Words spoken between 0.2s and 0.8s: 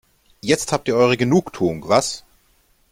Jetzt